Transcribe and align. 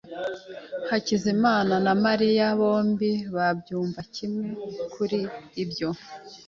Hakizimana 0.89 1.73
na 1.85 1.93
Mariya 2.03 2.45
bombi 2.59 3.11
babyumva 3.35 3.99
kimwe 4.13 4.45
kuri 4.93 5.19
ibyo. 5.63 5.89